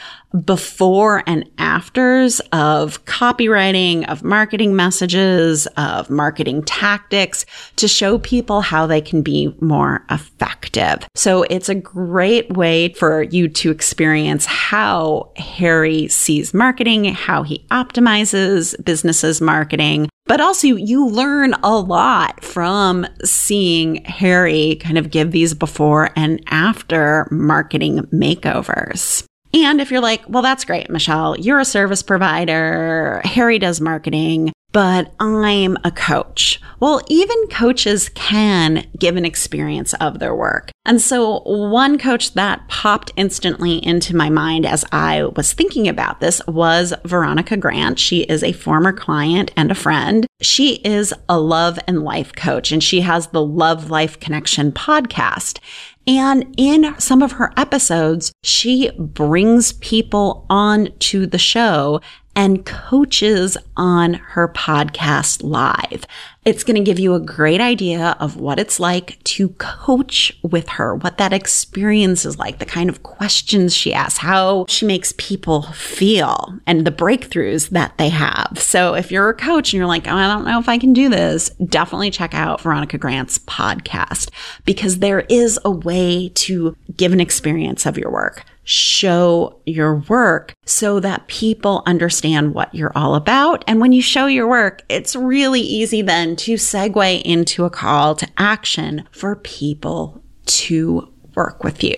before 0.45 1.23
and 1.25 1.49
afters 1.57 2.39
of 2.51 3.03
copywriting, 3.05 4.07
of 4.07 4.23
marketing 4.23 4.75
messages, 4.75 5.65
of 5.77 6.09
marketing 6.09 6.61
tactics 6.63 7.45
to 7.77 7.87
show 7.87 8.19
people 8.19 8.61
how 8.61 8.85
they 8.85 9.01
can 9.01 9.21
be 9.21 9.55
more 9.59 10.05
effective. 10.11 11.07
So 11.15 11.43
it's 11.43 11.69
a 11.69 11.75
great 11.75 12.51
way 12.51 12.93
for 12.93 13.23
you 13.23 13.47
to 13.47 13.71
experience 13.71 14.45
how 14.45 15.31
Harry 15.35 16.07
sees 16.09 16.53
marketing, 16.53 17.05
how 17.29 17.43
he 17.43 17.63
optimizes 17.69 18.73
businesses 18.83 19.39
marketing, 19.39 20.09
but 20.25 20.41
also 20.41 20.65
you 20.65 21.05
learn 21.05 21.53
a 21.61 21.77
lot 21.77 22.43
from 22.43 23.05
seeing 23.23 24.03
Harry 24.05 24.77
kind 24.81 24.97
of 24.97 25.11
give 25.11 25.29
these 25.29 25.53
before 25.53 26.09
and 26.15 26.43
after 26.47 27.27
marketing 27.29 27.99
makeovers. 28.11 29.23
And 29.53 29.79
if 29.79 29.91
you're 29.91 30.01
like, 30.01 30.23
well, 30.27 30.41
that's 30.41 30.65
great, 30.65 30.89
Michelle, 30.89 31.37
you're 31.37 31.59
a 31.59 31.65
service 31.65 32.01
provider, 32.01 33.21
Harry 33.23 33.59
does 33.59 33.79
marketing, 33.79 34.51
but 34.71 35.13
I'm 35.19 35.77
a 35.83 35.91
coach. 35.91 36.61
Well, 36.79 37.01
even 37.07 37.47
coaches 37.47 38.09
can 38.09 38.87
give 38.97 39.17
an 39.17 39.25
experience 39.25 39.93
of 39.95 40.19
their 40.19 40.35
work. 40.35 40.71
And 40.85 41.01
so 41.01 41.41
one 41.41 41.97
coach 41.97 42.33
that 42.35 42.67
popped 42.67 43.11
instantly 43.15 43.83
into 43.85 44.15
my 44.15 44.29
mind 44.29 44.65
as 44.65 44.85
I 44.91 45.23
was 45.23 45.53
thinking 45.53 45.87
about 45.87 46.19
this 46.19 46.41
was 46.47 46.93
Veronica 47.03 47.57
Grant. 47.57 47.99
She 47.99 48.21
is 48.21 48.43
a 48.43 48.53
former 48.53 48.93
client 48.93 49.51
and 49.57 49.71
a 49.71 49.75
friend. 49.75 50.25
She 50.41 50.75
is 50.75 51.13
a 51.27 51.39
love 51.39 51.79
and 51.87 52.03
life 52.03 52.33
coach 52.33 52.71
and 52.71 52.83
she 52.83 53.01
has 53.01 53.27
the 53.27 53.43
Love 53.43 53.89
Life 53.89 54.19
Connection 54.19 54.71
podcast. 54.71 55.59
And 56.07 56.55
in 56.57 56.99
some 56.99 57.21
of 57.21 57.33
her 57.33 57.53
episodes, 57.55 58.31
she 58.43 58.89
brings 58.97 59.73
people 59.73 60.45
on 60.49 60.89
to 60.99 61.27
the 61.27 61.37
show 61.37 62.01
and 62.39 62.65
coaches 62.65 63.57
on 63.75 64.13
her 64.13 64.47
podcast 64.47 65.43
live. 65.43 66.05
It's 66.45 66.63
going 66.63 66.77
to 66.77 66.81
give 66.81 66.99
you 66.99 67.15
a 67.15 67.19
great 67.19 67.59
idea 67.59 68.15
of 68.19 68.37
what 68.37 68.59
it's 68.59 68.79
like 68.79 69.21
to 69.25 69.49
coach 69.49 70.37
with 70.41 70.69
her, 70.69 70.95
what 70.95 71.17
that 71.17 71.33
experience 71.33 72.25
is 72.25 72.39
like, 72.39 72.59
the 72.59 72.65
kind 72.65 72.89
of 72.89 73.03
questions 73.03 73.75
she 73.75 73.93
asks, 73.93 74.19
how 74.19 74.65
she 74.69 74.85
makes 74.85 75.13
people 75.17 75.63
feel, 75.73 76.57
and 76.65 76.87
the 76.87 76.91
breakthroughs 76.91 77.69
that 77.71 77.97
they 77.97 78.09
have. 78.09 78.57
So 78.57 78.95
if 78.95 79.11
you're 79.11 79.29
a 79.29 79.33
coach 79.33 79.73
and 79.73 79.77
you're 79.77 79.85
like, 79.85 80.07
oh, 80.07 80.15
I 80.15 80.27
don't 80.27 80.45
know 80.45 80.59
if 80.59 80.69
I 80.69 80.77
can 80.77 80.93
do 80.93 81.09
this, 81.09 81.49
definitely 81.65 82.09
check 82.09 82.33
out 82.33 82.61
Veronica 82.61 82.97
Grant's 82.97 83.37
podcast 83.39 84.31
because 84.63 84.99
there 84.99 85.21
is 85.29 85.59
a 85.65 85.71
way 85.71 86.29
to 86.35 86.75
give 86.95 87.11
an 87.11 87.19
experience 87.19 87.85
of 87.85 87.97
your 87.97 88.11
work 88.11 88.45
show 88.69 89.59
your 89.65 89.95
work 90.09 90.53
so 90.63 90.99
that 90.99 91.25
people 91.25 91.81
understand 91.87 92.53
what 92.53 92.73
you're 92.75 92.95
all 92.95 93.15
about. 93.15 93.63
And 93.67 93.81
when 93.81 93.91
you 93.91 94.01
show 94.03 94.27
your 94.27 94.47
work, 94.47 94.83
it's 94.89 95.15
really 95.15 95.61
easy 95.61 96.03
then 96.03 96.35
to 96.39 96.53
segue 96.53 97.21
into 97.23 97.65
a 97.65 97.69
call 97.69 98.15
to 98.15 98.27
action 98.37 99.07
for 99.11 99.35
people 99.35 100.23
to 100.45 101.11
work 101.35 101.63
with 101.63 101.83
you. 101.83 101.95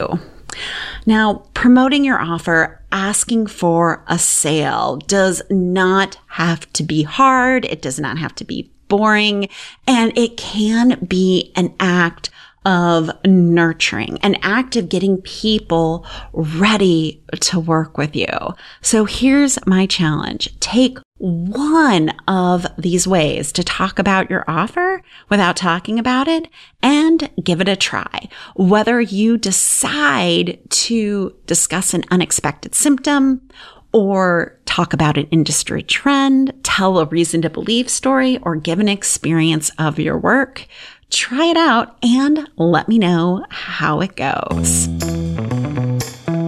Now, 1.06 1.46
promoting 1.54 2.04
your 2.04 2.20
offer, 2.20 2.84
asking 2.92 3.48
for 3.48 4.04
a 4.08 4.20
sale 4.20 4.98
does 5.08 5.42
not 5.50 6.20
have 6.28 6.72
to 6.74 6.84
be 6.84 7.04
hard. 7.04 7.66
It 7.66 7.82
does 7.82 8.00
not 8.00 8.18
have 8.18 8.36
to 8.36 8.44
be 8.44 8.72
boring 8.88 9.48
and 9.88 10.12
it 10.18 10.36
can 10.36 11.06
be 11.06 11.54
an 11.56 11.74
act 11.80 12.30
of 12.66 13.10
nurturing, 13.26 14.20
an 14.22 14.36
act 14.42 14.76
of 14.76 14.90
getting 14.90 15.22
people 15.22 16.06
ready 16.34 17.24
to 17.40 17.60
work 17.60 17.98
with 17.98 18.16
you. 18.16 18.28
So 18.82 19.06
here's 19.06 19.66
my 19.66 19.86
challenge. 19.86 20.60
Take 20.60 21.00
one 21.22 22.10
of 22.28 22.66
these 22.80 23.08
ways 23.08 23.52
to 23.52 23.64
talk 23.64 24.00
about 24.00 24.30
your 24.30 24.44
offer 24.48 25.04
without 25.30 25.56
talking 25.56 26.00
about 26.00 26.28
it 26.28 26.48
and 26.82 27.30
give 27.44 27.62
it 27.62 27.70
a 27.70 27.76
try. 27.76 28.28
Whether 28.56 29.00
you 29.00 29.38
decide 29.38 30.58
to 30.70 31.36
discuss 31.46 31.94
an 31.94 32.06
unexpected 32.10 32.74
symptom 32.74 33.48
or 33.94 34.58
talk 34.66 34.94
about 34.94 35.18
an 35.18 35.28
industry 35.28 35.84
trend, 35.84 36.54
tell 36.64 36.98
a 36.98 37.06
reason 37.06 37.44
to 37.44 37.50
believe 37.52 37.90
story, 37.90 38.40
or 38.42 38.56
give 38.56 38.80
an 38.80 38.90
experience 38.90 39.70
of 39.78 40.00
your 40.00 40.18
work, 40.18 40.66
try 41.12 41.46
it 41.46 41.58
out 41.58 41.98
and 42.02 42.50
let 42.58 42.88
me 42.88 42.98
know 42.98 43.46
how 43.50 44.02
it 44.02 44.16
goes. 44.16 44.88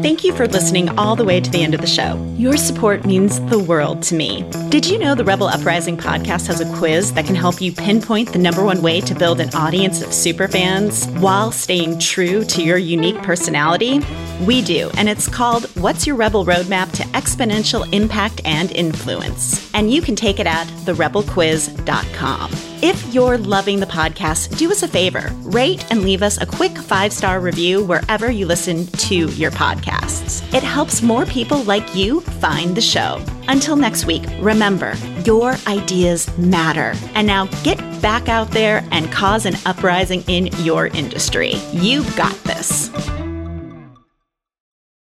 Thank 0.04 0.26
you 0.26 0.34
for 0.36 0.50
listening 0.50 0.90
all 1.00 1.16
the 1.16 1.24
way 1.24 1.40
to 1.40 1.50
the 1.50 1.64
end 1.64 1.74
of 1.74 1.80
the 1.80 1.88
show. 1.88 2.22
Your 2.38 2.58
support 2.58 3.06
means 3.06 3.40
the 3.46 3.58
world 3.58 4.04
to 4.04 4.16
me. 4.16 4.44
Did 4.70 4.86
you 4.86 5.00
know 5.00 5.16
the 5.16 5.24
Rebel 5.24 5.48
Uprising 5.48 5.96
podcast 5.96 6.48
has 6.48 6.60
a 6.60 6.70
quiz 6.78 7.14
that 7.14 7.26
can 7.26 7.36
help 7.36 7.62
you 7.62 7.72
pinpoint 7.72 8.34
the 8.34 8.38
number 8.38 8.66
one 8.66 8.82
way 8.82 9.00
to 9.00 9.16
build 9.16 9.40
an 9.40 9.56
audience 9.56 10.02
of 10.02 10.10
superfans 10.10 11.08
while 11.22 11.54
staying 11.54 12.00
true 12.00 12.44
to 12.44 12.62
your 12.62 12.78
unique 12.78 13.24
personality? 13.24 14.02
We 14.46 14.62
do, 14.62 14.92
and 14.98 15.08
it's 15.08 15.30
called 15.30 15.68
What's 15.78 16.06
Your 16.06 16.18
Rebel 16.18 16.44
Roadmap 16.44 16.92
to 16.98 17.04
Exponential 17.14 17.88
Impact 17.94 18.42
and 18.44 18.74
Influence? 18.74 19.74
And 19.74 19.90
you 19.90 20.02
can 20.02 20.18
take 20.18 20.42
it 20.42 20.48
at 20.48 20.68
therebelquiz.com. 20.86 22.73
If 22.86 23.14
you're 23.14 23.38
loving 23.38 23.80
the 23.80 23.86
podcast, 23.86 24.58
do 24.58 24.70
us 24.70 24.84
a 24.84 24.90
favor 24.90 25.30
rate 25.44 25.90
and 25.90 26.04
leave 26.04 26.22
us 26.22 26.42
a 26.42 26.46
quick 26.46 26.78
five 26.78 27.14
star 27.14 27.40
review 27.40 27.82
wherever 27.82 28.30
you 28.30 28.46
listen 28.46 28.88
to 28.88 29.16
your 29.16 29.52
podcasts. 29.52 30.44
It 30.54 30.64
helps 30.64 31.02
more 31.02 31.26
people 31.26 31.64
like 31.64 31.96
you 31.96 32.20
find 32.20 32.76
the 32.76 32.82
show. 32.82 33.24
Until 33.48 33.78
next 33.78 34.06
week, 34.06 34.24
remember 34.42 34.96
your 35.24 35.56
ideas 35.66 36.28
matter. 36.38 36.94
And 37.16 37.26
now 37.26 37.46
get 37.64 37.78
back 38.02 38.28
out 38.28 38.52
there 38.52 38.86
and 38.92 39.10
cause 39.14 39.46
an 39.46 39.56
uprising 39.66 40.22
in 40.28 40.48
your 40.58 40.88
industry. 40.88 41.54
You've 41.72 42.14
got 42.18 42.36
this. 42.44 42.90